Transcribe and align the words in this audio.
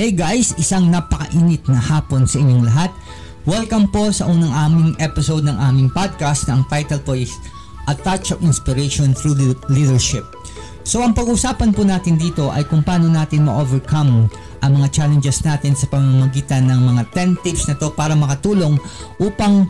Hey 0.00 0.16
guys, 0.16 0.56
isang 0.56 0.88
napakainit 0.88 1.60
na 1.68 1.76
hapon 1.76 2.24
sa 2.24 2.40
inyong 2.40 2.64
lahat. 2.64 2.88
Welcome 3.44 3.92
po 3.92 4.08
sa 4.08 4.32
unang 4.32 4.48
aming 4.48 4.96
episode 4.96 5.44
ng 5.44 5.52
aming 5.60 5.92
podcast 5.92 6.48
na 6.48 6.56
ang 6.56 6.64
title 6.72 7.04
po 7.04 7.12
is 7.12 7.36
A 7.84 7.92
Touch 7.92 8.32
of 8.32 8.40
Inspiration 8.40 9.12
Through 9.12 9.60
Leadership. 9.68 10.24
So 10.88 11.04
ang 11.04 11.12
pag-usapan 11.12 11.76
po 11.76 11.84
natin 11.84 12.16
dito 12.16 12.48
ay 12.48 12.64
kung 12.64 12.80
paano 12.80 13.12
natin 13.12 13.44
ma-overcome 13.44 14.32
ang 14.64 14.72
mga 14.72 14.88
challenges 14.88 15.44
natin 15.44 15.76
sa 15.76 15.84
pamamagitan 15.92 16.64
ng 16.64 16.80
mga 16.80 17.02
10 17.36 17.44
tips 17.44 17.68
na 17.68 17.76
to 17.76 17.92
para 17.92 18.16
makatulong 18.16 18.80
upang 19.20 19.68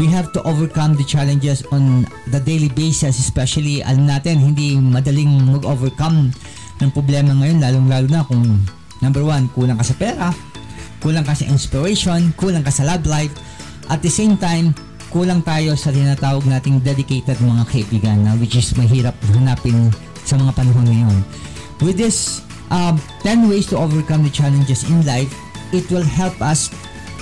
we 0.00 0.08
have 0.08 0.32
to 0.32 0.40
overcome 0.48 0.96
the 0.96 1.04
challenges 1.04 1.60
on 1.76 2.08
the 2.32 2.40
daily 2.40 2.72
basis 2.72 3.20
especially 3.20 3.84
alam 3.84 4.08
natin 4.08 4.40
hindi 4.40 4.80
madaling 4.80 5.28
mag-overcome 5.44 6.32
ng 6.80 6.88
problema 6.88 7.36
ngayon 7.36 7.60
lalong 7.60 7.88
lalo 7.92 8.08
na 8.08 8.24
kung 8.24 8.64
number 9.04 9.24
one 9.24 9.48
kulang 9.52 9.76
ka 9.76 9.84
sa 9.84 9.94
pera 9.96 10.28
kulang 11.00 11.24
ka 11.24 11.36
sa 11.36 11.44
inspiration 11.48 12.32
kulang 12.34 12.64
ka 12.64 12.72
sa 12.72 12.84
love 12.84 13.04
life 13.04 13.32
at 13.92 14.02
the 14.02 14.10
same 14.10 14.34
time 14.36 14.74
kulang 15.16 15.40
tayo 15.46 15.78
sa 15.78 15.94
tinatawag 15.94 16.44
nating 16.44 16.82
dedicated 16.82 17.38
mga 17.40 17.64
kaibigan 17.70 18.18
na 18.26 18.34
which 18.36 18.58
is 18.58 18.74
mahirap 18.74 19.14
hanapin 19.32 19.88
sa 20.26 20.34
mga 20.34 20.52
panahon 20.58 20.84
ngayon. 20.84 21.16
With 21.78 21.96
this 21.96 22.42
um, 22.74 22.98
10 23.22 23.46
ways 23.46 23.70
to 23.70 23.78
overcome 23.78 24.26
the 24.26 24.32
challenges 24.34 24.82
in 24.90 25.06
life, 25.06 25.30
it 25.70 25.86
will 25.88 26.04
help 26.04 26.34
us 26.42 26.68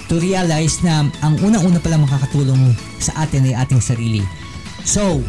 to 0.09 0.17
realize 0.21 0.81
na 0.81 1.07
ang 1.23 1.37
unang-una 1.45 1.81
pala 1.81 2.01
makakatulong 2.01 2.73
sa 3.01 3.29
atin 3.29 3.47
ay 3.47 3.55
ating 3.57 3.81
sarili. 3.81 4.25
So, 4.85 5.21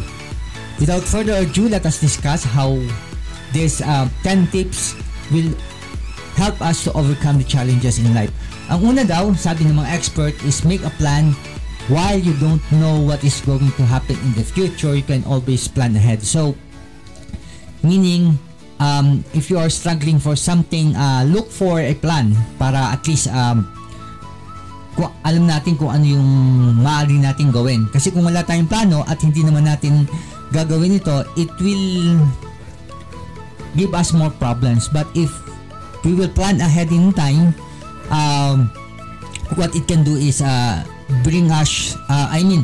without 0.80 1.04
further 1.04 1.36
ado, 1.36 1.68
let 1.68 1.84
us 1.84 2.00
discuss 2.00 2.44
how 2.44 2.76
this 3.52 3.84
uh, 3.84 4.08
10 4.24 4.52
tips 4.52 4.96
will 5.32 5.52
help 6.36 6.60
us 6.60 6.84
to 6.84 6.92
overcome 6.92 7.40
the 7.40 7.48
challenges 7.48 7.98
in 7.98 8.12
life. 8.12 8.30
Ang 8.68 8.94
una 8.94 9.02
daw, 9.02 9.32
sabi 9.32 9.64
ng 9.64 9.80
mga 9.80 9.90
expert, 9.90 10.36
is 10.44 10.62
make 10.62 10.84
a 10.84 10.92
plan 11.00 11.32
while 11.88 12.18
you 12.18 12.34
don't 12.38 12.62
know 12.76 12.98
what 13.00 13.22
is 13.24 13.40
going 13.42 13.70
to 13.78 13.84
happen 13.86 14.18
in 14.20 14.32
the 14.34 14.44
future, 14.44 14.94
you 14.94 15.06
can 15.06 15.24
always 15.24 15.66
plan 15.66 15.94
ahead. 15.94 16.22
So, 16.22 16.58
meaning, 17.82 18.38
um, 18.78 19.24
if 19.34 19.50
you 19.50 19.58
are 19.58 19.70
struggling 19.70 20.18
for 20.18 20.36
something, 20.36 20.94
uh, 20.94 21.24
look 21.26 21.48
for 21.50 21.80
a 21.80 21.94
plan 21.94 22.34
para 22.58 22.92
at 22.92 23.06
least 23.06 23.30
um, 23.30 23.70
kung 24.98 25.12
alam 25.22 25.44
natin 25.46 25.76
kung 25.76 25.92
ano 25.92 26.04
yung 26.04 26.28
maaari 26.82 27.20
natin 27.20 27.52
gawin. 27.52 27.86
Kasi 27.92 28.10
kung 28.10 28.26
wala 28.26 28.42
tayong 28.42 28.66
plano 28.66 29.04
at 29.06 29.20
hindi 29.22 29.44
naman 29.44 29.68
natin 29.68 30.08
gagawin 30.50 30.98
ito, 30.98 31.22
it 31.38 31.52
will 31.62 32.18
give 33.78 33.92
us 33.94 34.10
more 34.10 34.32
problems. 34.42 34.88
But 34.90 35.06
if 35.14 35.30
we 36.06 36.14
will 36.14 36.30
plan 36.30 36.62
ahead 36.62 36.94
in 36.94 37.10
time, 37.10 37.50
um, 38.14 38.70
what 39.58 39.74
it 39.74 39.90
can 39.90 40.06
do 40.06 40.14
is 40.14 40.38
uh, 40.38 40.86
bring 41.26 41.50
us, 41.50 41.98
uh, 42.06 42.30
I 42.30 42.46
mean, 42.46 42.62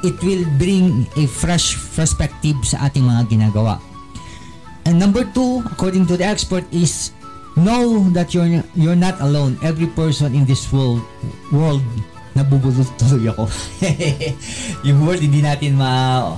it 0.00 0.16
will 0.24 0.48
bring 0.56 1.04
a 1.20 1.28
fresh 1.28 1.76
perspective 1.92 2.56
sa 2.64 2.88
ating 2.88 3.04
mga 3.04 3.28
ginagawa. 3.28 3.76
And 4.88 4.96
number 4.96 5.28
two, 5.28 5.60
according 5.68 6.08
to 6.08 6.16
the 6.16 6.24
expert, 6.24 6.64
is 6.72 7.12
know 7.52 8.08
that 8.16 8.32
you're 8.32 8.64
you're 8.72 8.96
not 8.96 9.20
alone. 9.20 9.60
Every 9.60 9.92
person 9.92 10.32
in 10.32 10.48
this 10.48 10.64
world 10.72 11.04
world 11.52 11.84
nabubulot 12.32 12.88
tuloy 12.96 13.28
ako. 13.28 13.44
yung 14.88 15.04
world 15.04 15.20
hindi 15.20 15.44
natin 15.44 15.76
ma 15.76 16.32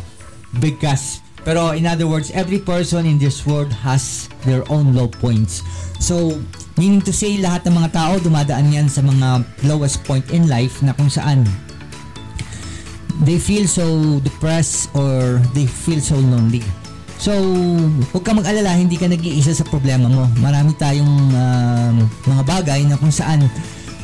bigkas. 0.59 1.23
Pero 1.43 1.75
in 1.75 1.87
other 1.91 2.07
words, 2.07 2.31
every 2.33 2.63
person 2.63 3.07
in 3.07 3.19
this 3.19 3.43
world 3.43 3.71
has 3.83 4.31
their 4.47 4.63
own 4.71 4.95
low 4.95 5.11
points. 5.11 5.67
So, 5.99 6.39
meaning 6.79 7.03
to 7.07 7.13
say, 7.15 7.39
lahat 7.39 7.67
ng 7.67 7.75
mga 7.79 7.91
tao 7.95 8.13
dumadaan 8.23 8.71
yan 8.71 8.87
sa 8.87 9.03
mga 9.03 9.43
lowest 9.67 10.03
point 10.07 10.27
in 10.31 10.47
life 10.47 10.83
na 10.83 10.95
kung 10.95 11.11
saan 11.11 11.47
they 13.23 13.39
feel 13.39 13.67
so 13.71 14.19
depressed 14.23 14.91
or 14.95 15.39
they 15.55 15.67
feel 15.67 16.03
so 16.03 16.19
lonely. 16.19 16.63
So, 17.23 17.31
huwag 18.11 18.27
ka 18.27 18.35
mag-alala, 18.35 18.75
hindi 18.75 18.99
ka 18.99 19.07
nag-iisa 19.07 19.55
sa 19.55 19.63
problema 19.63 20.11
mo. 20.11 20.27
Marami 20.43 20.75
tayong 20.75 21.31
uh, 21.31 21.91
mga 22.27 22.43
bagay 22.43 22.81
na 22.83 22.99
kung 22.99 23.15
saan 23.15 23.47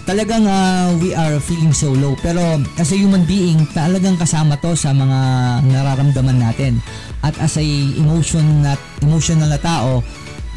talagang 0.08 0.48
uh, 0.48 0.96
we 1.04 1.12
are 1.12 1.36
feeling 1.36 1.76
so 1.76 1.92
low. 1.92 2.16
Pero 2.24 2.40
as 2.80 2.88
a 2.88 2.96
human 2.96 3.28
being, 3.28 3.68
talagang 3.76 4.16
kasama 4.16 4.56
to 4.64 4.72
sa 4.72 4.96
mga 4.96 5.20
nararamdaman 5.68 6.40
natin. 6.40 6.80
At 7.20 7.36
as 7.36 7.60
a 7.60 7.66
emotion 8.00 8.64
na, 8.64 8.80
emotional 9.04 9.52
na 9.52 9.60
tao, 9.60 10.00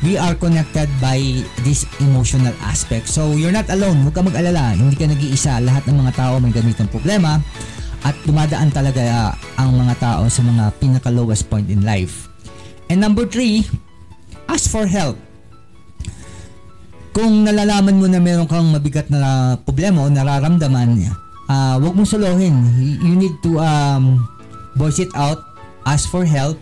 we 0.08 0.16
are 0.16 0.40
connected 0.40 0.88
by 1.04 1.20
this 1.68 1.84
emotional 2.00 2.56
aspect. 2.64 3.12
So, 3.12 3.36
you're 3.36 3.52
not 3.52 3.68
alone. 3.68 4.08
Huwag 4.08 4.16
ka 4.16 4.24
mag-alala. 4.24 4.72
Hindi 4.72 4.96
ka 4.96 5.12
nag-iisa. 5.12 5.60
Lahat 5.60 5.84
ng 5.84 6.00
mga 6.00 6.16
tao 6.16 6.40
may 6.40 6.56
ganitong 6.56 6.88
problema. 6.88 7.44
At 8.08 8.16
dumadaan 8.24 8.72
talaga 8.72 9.04
uh, 9.04 9.32
ang 9.60 9.76
mga 9.76 10.00
tao 10.00 10.24
sa 10.32 10.42
mga 10.42 10.72
pinaka-lowest 10.80 11.52
point 11.52 11.68
in 11.68 11.84
life. 11.84 12.32
And 12.88 13.04
number 13.04 13.28
three, 13.28 13.68
ask 14.48 14.72
for 14.72 14.88
help. 14.88 15.20
Kung 17.12 17.44
nalalaman 17.44 18.00
mo 18.00 18.08
na 18.08 18.24
meron 18.24 18.48
kang 18.48 18.72
mabigat 18.72 19.12
na 19.12 19.56
problema 19.60 20.04
o 20.04 20.08
nararamdaman, 20.08 20.96
uh, 21.52 21.76
huwag 21.76 21.94
mong 21.96 22.08
solohin. 22.08 22.56
You 22.80 23.20
need 23.20 23.36
to 23.44 23.60
um, 23.60 24.24
voice 24.80 25.04
it 25.04 25.12
out, 25.12 25.44
ask 25.84 26.08
for 26.08 26.24
help, 26.24 26.56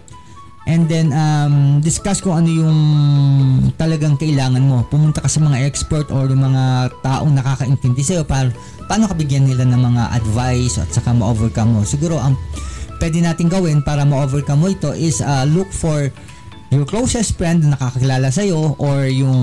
and 0.66 0.90
then 0.90 1.14
um, 1.14 1.78
discuss 1.86 2.18
kung 2.18 2.34
ano 2.42 2.50
yung 2.50 2.80
talagang 3.78 4.18
kailangan 4.18 4.66
mo. 4.66 4.82
Pumunta 4.90 5.22
ka 5.22 5.30
sa 5.30 5.38
mga 5.38 5.62
expert 5.70 6.10
or 6.10 6.26
yung 6.26 6.42
mga 6.42 6.94
taong 7.06 7.34
nakakaintindi 7.34 8.02
sa'yo 8.02 8.26
para 8.26 8.50
paano 8.90 9.06
ka 9.06 9.14
bigyan 9.14 9.46
nila 9.46 9.70
ng 9.70 9.82
mga 9.82 10.04
advice 10.18 10.82
at 10.82 10.90
saka 10.90 11.14
ma-overcome 11.14 11.78
mo. 11.78 11.82
Siguro 11.86 12.18
ang 12.18 12.34
pwede 12.98 13.22
natin 13.22 13.54
gawin 13.54 13.86
para 13.86 14.02
ma-overcome 14.02 14.60
mo 14.60 14.68
ito 14.70 14.92
is 14.98 15.22
uh, 15.22 15.46
look 15.46 15.70
for 15.70 16.10
your 16.70 16.86
closest 16.86 17.34
friend 17.34 17.66
na 17.66 17.74
nakakilala 17.74 18.30
sa 18.30 18.46
iyo 18.46 18.78
or 18.78 19.10
yung 19.10 19.38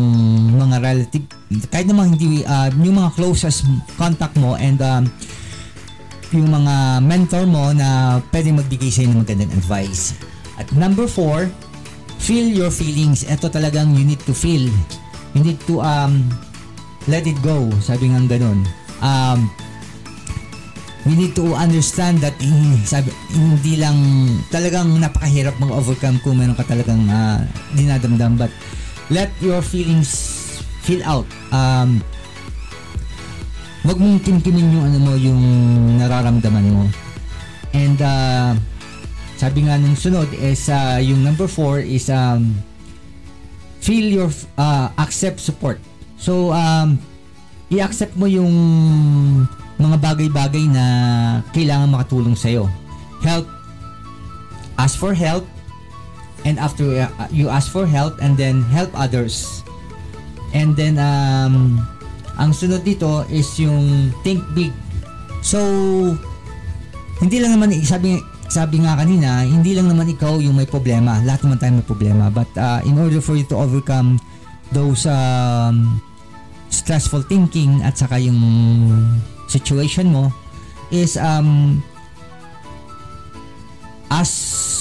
mga 0.54 0.78
relative 0.78 1.26
kahit 1.74 1.90
naman 1.90 2.14
hindi 2.14 2.46
uh, 2.46 2.70
yung 2.70 3.02
mga 3.02 3.14
closest 3.18 3.66
contact 3.98 4.38
mo 4.38 4.54
and 4.54 4.78
um, 4.78 5.10
yung 6.34 6.50
mga 6.50 7.02
mentor 7.02 7.46
mo 7.46 7.70
na 7.70 8.18
pwede 8.34 8.50
magbigay 8.50 8.90
sa 8.90 9.06
ng 9.06 9.22
magandang 9.22 9.52
advice. 9.54 10.14
At 10.58 10.66
number 10.74 11.06
four, 11.06 11.46
feel 12.18 12.46
your 12.50 12.72
feelings. 12.74 13.22
Ito 13.22 13.46
talagang 13.46 13.94
you 13.94 14.02
need 14.02 14.22
to 14.26 14.34
feel. 14.34 14.66
You 15.38 15.42
need 15.46 15.60
to 15.70 15.78
um, 15.84 16.26
let 17.06 17.28
it 17.30 17.38
go. 17.46 17.70
Sabi 17.78 18.10
nga 18.10 18.22
ganun. 18.26 18.66
Um, 18.98 19.46
we 21.06 21.14
need 21.14 21.32
to 21.38 21.54
understand 21.54 22.18
that 22.18 22.34
eh, 22.42 22.82
sabi, 22.82 23.14
hindi 23.30 23.78
lang 23.78 23.96
talagang 24.50 24.90
napakahirap 24.98 25.54
mag-overcome 25.62 26.18
kung 26.26 26.42
meron 26.42 26.58
ka 26.58 26.66
talagang 26.66 27.06
uh, 27.06 27.38
dinadamdam. 27.78 28.34
But 28.34 28.50
let 29.08 29.30
your 29.38 29.62
feelings 29.62 30.10
feel 30.82 31.06
out. 31.06 31.26
Um, 31.54 32.02
wag 33.86 34.02
mong 34.02 34.18
kimkimin 34.26 34.74
yung 34.74 34.84
ano 34.90 34.98
mo 34.98 35.12
yung 35.14 35.42
nararamdaman 36.02 36.74
mo. 36.74 36.90
And 37.70 37.98
uh, 38.02 38.58
sabi 39.38 39.70
nga 39.70 39.78
nung 39.78 39.94
sunod 39.94 40.26
is 40.34 40.66
uh, 40.66 40.98
yung 40.98 41.22
number 41.22 41.46
four 41.46 41.78
is 41.78 42.10
um, 42.10 42.50
feel 43.78 44.10
your 44.10 44.30
uh, 44.58 44.90
accept 44.98 45.38
support. 45.38 45.78
So 46.18 46.50
um, 46.50 46.98
i-accept 47.70 48.18
mo 48.18 48.26
yung 48.26 48.50
mga 49.76 49.96
bagay-bagay 50.00 50.64
na 50.72 50.84
kailangan 51.52 51.92
makatulong 51.92 52.36
sa 52.36 52.48
iyo. 52.48 52.68
Help. 53.20 53.44
Ask 54.80 54.96
for 54.96 55.12
help. 55.12 55.44
And 56.44 56.60
after 56.62 56.86
uh, 56.86 57.10
you 57.34 57.50
ask 57.50 57.68
for 57.68 57.84
help 57.84 58.22
and 58.22 58.38
then 58.38 58.62
help 58.70 58.92
others. 58.94 59.64
And 60.54 60.78
then 60.78 60.96
um, 60.96 61.82
ang 62.38 62.54
sunod 62.54 62.86
dito 62.86 63.26
is 63.28 63.48
yung 63.58 64.12
think 64.24 64.44
big. 64.54 64.72
So 65.42 65.58
hindi 67.18 67.40
lang 67.40 67.56
naman 67.56 67.72
sabi 67.82 68.20
sabi 68.46 68.78
nga 68.84 68.94
kanina, 68.94 69.42
hindi 69.42 69.74
lang 69.74 69.90
naman 69.90 70.06
ikaw 70.06 70.38
yung 70.38 70.54
may 70.54 70.68
problema. 70.68 71.18
Lahat 71.26 71.42
naman 71.42 71.58
tayo 71.58 71.72
may 71.76 71.88
problema. 71.88 72.24
But 72.30 72.48
uh, 72.54 72.80
in 72.86 72.94
order 72.96 73.18
for 73.18 73.34
you 73.34 73.44
to 73.50 73.56
overcome 73.58 74.22
those 74.70 75.04
um, 75.04 75.98
stressful 76.70 77.26
thinking 77.26 77.82
at 77.82 77.98
saka 77.98 78.22
yung 78.22 78.38
situation 79.46 80.10
mo 80.10 80.30
is 80.90 81.18
um 81.18 81.82
ask 84.10 84.30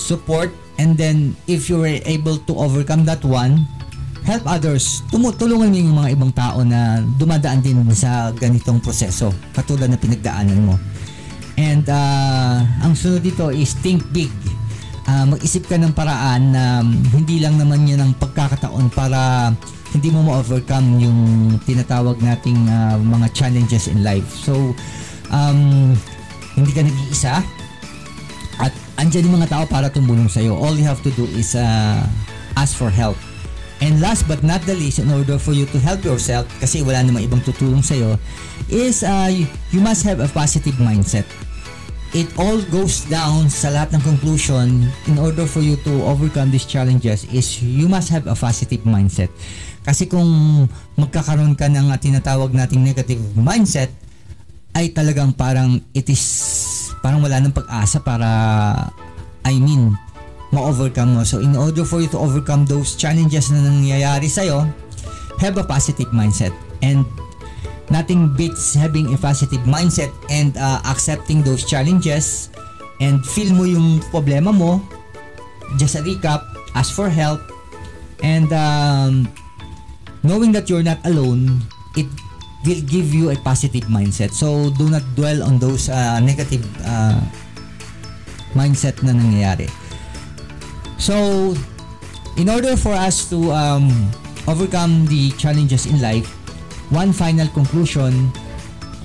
support 0.05 0.53
and 0.77 0.97
then 0.99 1.33
if 1.49 1.65
you 1.69 1.81
were 1.81 1.97
able 2.05 2.37
to 2.45 2.53
overcome 2.53 3.05
that 3.05 3.21
one 3.25 3.65
help 4.25 4.43
others. 4.49 5.05
Tumutulungan 5.13 5.69
mo 5.69 5.77
yung 5.77 5.97
mga 6.01 6.09
ibang 6.17 6.33
tao 6.33 6.65
na 6.65 6.99
dumadaan 7.21 7.61
din 7.61 7.85
sa 7.93 8.33
ganitong 8.33 8.81
proseso 8.81 9.29
katulad 9.53 9.87
na 9.87 10.01
pinagdaanan 10.01 10.65
mo. 10.65 10.75
And 11.55 11.85
uh, 11.87 12.59
ang 12.83 12.97
sunod 12.97 13.23
dito 13.23 13.53
is 13.53 13.77
think 13.79 14.03
big. 14.11 14.33
Uh, 15.05 15.37
mag-isip 15.37 15.69
ka 15.69 15.77
ng 15.77 15.93
paraan 15.93 16.51
na 16.51 16.81
um, 16.81 16.89
hindi 17.13 17.37
lang 17.37 17.61
naman 17.61 17.85
yan 17.85 18.01
ang 18.01 18.17
pagkakataon 18.17 18.89
para 18.89 19.53
hindi 19.95 20.11
mo 20.11 20.27
ma-overcome 20.27 20.99
yung 20.99 21.19
tinatawag 21.63 22.19
nating 22.19 22.67
uh, 22.67 22.99
mga 22.99 23.31
challenges 23.31 23.87
in 23.87 24.03
life. 24.03 24.27
So, 24.27 24.75
um, 25.31 25.95
hindi 26.59 26.71
ka 26.75 26.83
nag-iisa 26.83 27.39
at 28.59 28.75
andyan 28.99 29.31
yung 29.31 29.39
mga 29.39 29.55
tao 29.55 29.63
para 29.63 29.87
tumulong 29.87 30.27
sa'yo. 30.27 30.59
All 30.59 30.75
you 30.75 30.83
have 30.83 30.99
to 31.07 31.11
do 31.15 31.23
is 31.31 31.55
uh, 31.55 32.03
ask 32.59 32.75
for 32.75 32.91
help. 32.91 33.15
And 33.83 33.99
last 33.99 34.27
but 34.27 34.39
not 34.39 34.63
the 34.63 34.75
least, 34.75 34.99
in 35.03 35.11
order 35.11 35.35
for 35.35 35.51
you 35.51 35.67
to 35.75 35.77
help 35.79 36.03
yourself, 36.03 36.47
kasi 36.63 36.79
wala 36.79 37.03
namang 37.03 37.27
ibang 37.27 37.43
tutulong 37.43 37.83
sa'yo, 37.83 38.15
is 38.71 39.03
uh, 39.03 39.27
you 39.71 39.79
must 39.83 40.07
have 40.07 40.23
a 40.23 40.27
positive 40.31 40.79
mindset. 40.79 41.27
It 42.15 42.31
all 42.39 42.63
goes 42.71 43.03
down 43.11 43.51
sa 43.51 43.75
lahat 43.75 43.99
ng 43.99 44.01
conclusion 44.07 44.87
in 45.11 45.19
order 45.19 45.43
for 45.43 45.59
you 45.59 45.75
to 45.83 46.07
overcome 46.07 46.47
these 46.47 46.63
challenges 46.63 47.27
is 47.27 47.59
you 47.59 47.91
must 47.91 48.07
have 48.07 48.23
a 48.31 48.35
positive 48.39 48.87
mindset. 48.87 49.27
Kasi 49.85 50.09
kung 50.09 50.27
magkakaroon 50.97 51.53
ka 51.53 51.69
ng 51.69 51.93
uh, 51.93 51.97
tinatawag 52.01 52.49
nating 52.51 52.81
negative 52.81 53.21
mindset, 53.37 53.93
ay 54.75 54.91
talagang 54.91 55.31
parang 55.31 55.79
it 55.95 56.09
is 56.11 56.25
parang 56.99 57.23
wala 57.23 57.39
nang 57.39 57.55
pag-asa 57.55 58.03
para 58.03 58.27
I 59.45 59.55
mean 59.61 59.93
ma-overcome 60.51 61.15
mo. 61.15 61.21
So 61.23 61.39
in 61.39 61.53
order 61.53 61.85
for 61.85 62.01
you 62.01 62.09
to 62.11 62.19
overcome 62.19 62.65
those 62.65 62.97
challenges 62.97 63.53
na 63.53 63.61
nangyayari 63.61 64.27
sa'yo, 64.27 64.65
have 65.39 65.55
a 65.61 65.65
positive 65.65 66.09
mindset. 66.11 66.51
And 66.81 67.05
nothing 67.93 68.33
beats 68.33 68.73
having 68.73 69.13
a 69.13 69.17
positive 69.21 69.63
mindset 69.69 70.09
and 70.33 70.57
uh, 70.57 70.81
accepting 70.89 71.45
those 71.45 71.63
challenges 71.63 72.49
and 72.99 73.21
feel 73.21 73.53
mo 73.53 73.63
yung 73.69 74.01
problema 74.09 74.49
mo. 74.49 74.81
Just 75.77 75.97
a 75.97 76.01
recap, 76.01 76.45
ask 76.77 76.93
for 76.93 77.09
help, 77.09 77.41
and 78.21 78.47
um, 78.53 79.27
knowing 80.25 80.51
that 80.57 80.69
you're 80.69 80.83
not 80.83 80.97
alone, 81.05 81.61
it 81.95 82.09
will 82.65 82.81
give 82.89 83.13
you 83.13 83.29
a 83.29 83.37
positive 83.45 83.85
mindset. 83.87 84.33
So 84.33 84.73
do 84.73 84.89
not 84.89 85.05
dwell 85.15 85.45
on 85.45 85.61
those 85.61 85.87
uh, 85.87 86.19
negative 86.19 86.65
uh, 86.83 87.21
mindset 88.57 88.97
na 89.05 89.13
nangyayari. 89.13 89.69
So, 90.97 91.53
in 92.41 92.49
order 92.49 92.73
for 92.73 92.95
us 92.95 93.29
to 93.29 93.53
um, 93.53 93.93
overcome 94.49 95.05
the 95.05 95.29
challenges 95.37 95.85
in 95.85 96.01
life, 96.01 96.25
one 96.89 97.13
final 97.13 97.45
conclusion 97.53 98.33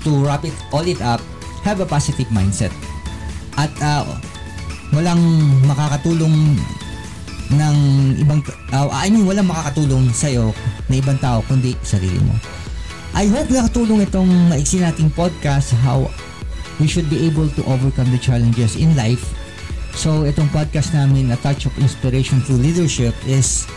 to 0.01 0.09
wrap 0.25 0.41
it 0.47 0.55
all 0.73 0.87
it 0.87 0.97
up, 1.03 1.21
have 1.61 1.79
a 1.79 1.85
positive 1.85 2.27
mindset. 2.33 2.73
At 3.59 3.69
uh, 3.83 4.07
walang 4.95 5.21
makakatulong 5.67 6.57
ng 7.51 7.75
ibang 8.21 8.39
uh, 8.71 8.87
I 8.91 9.11
mean 9.11 9.27
walang 9.27 9.47
makakatulong 9.47 10.11
sa 10.15 10.31
iyo 10.31 10.55
na 10.87 10.95
ibang 10.97 11.19
tao 11.19 11.43
kundi 11.45 11.75
sarili 11.83 12.19
mo. 12.23 12.35
I 13.11 13.27
hope 13.27 13.51
nakatulong 13.51 14.07
itong 14.07 14.31
maiksi 14.47 14.79
nating 14.79 15.11
podcast 15.11 15.75
how 15.83 16.07
we 16.79 16.87
should 16.87 17.11
be 17.11 17.27
able 17.27 17.51
to 17.53 17.61
overcome 17.67 18.07
the 18.09 18.21
challenges 18.21 18.79
in 18.79 18.95
life 18.95 19.35
So, 19.95 20.23
itong 20.23 20.47
podcast 20.55 20.95
namin, 20.95 21.35
A 21.35 21.37
Touch 21.39 21.67
of 21.67 21.75
Inspiration 21.75 22.39
Through 22.47 22.63
Leadership 22.63 23.11
is 23.27 23.67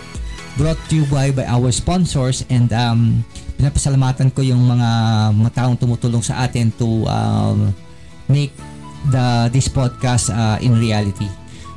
brought 0.55 0.79
to 0.91 1.03
you 1.03 1.07
by, 1.11 1.35
by 1.35 1.43
our 1.51 1.75
sponsors 1.75 2.47
and 2.47 2.71
um, 2.71 3.27
pinapasalamatan 3.59 4.31
ko 4.31 4.47
yung 4.47 4.63
mga 4.63 4.89
mataong 5.35 5.75
tumutulong 5.75 6.23
sa 6.23 6.47
atin 6.47 6.71
to 6.79 7.03
um, 7.11 7.75
make 8.31 8.55
the 9.11 9.51
this 9.51 9.67
podcast 9.67 10.31
uh, 10.31 10.57
in 10.63 10.79
reality. 10.79 11.27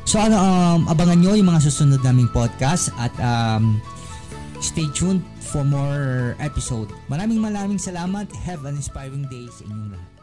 So 0.08 0.24
ano 0.24 0.40
um, 0.40 0.88
abangan 0.88 1.20
nyo 1.20 1.36
yung 1.36 1.52
mga 1.52 1.68
susunod 1.68 2.00
naming 2.00 2.32
podcast 2.32 2.96
at 2.96 3.12
um, 3.20 3.84
stay 4.64 4.88
tuned 4.96 5.20
for 5.44 5.68
more 5.68 6.32
episode. 6.40 6.88
Maraming 7.12 7.44
maraming 7.44 7.76
salamat. 7.76 8.32
Have 8.48 8.64
an 8.64 8.80
inspiring 8.80 9.28
day 9.28 9.52
sa 9.52 9.68
inyong 9.68 10.00
lahat. 10.00 10.17